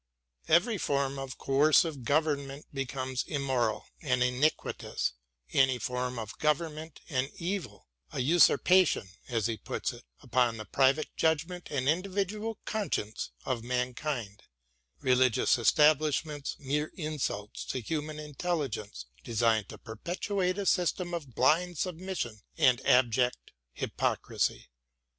[0.47, 5.13] Every form of_ coercive government becomes immoral and iniquitous:
[5.53, 11.15] any form of government an evil —"a usurpation," as he puts it, "upon the private
[11.15, 14.41] judgment and individual conscience of mankind":
[15.01, 22.41] religious establishments mere insults to human intelligence, designed to perpetuate a system of blind submission
[22.57, 24.67] and abject hypocrisy.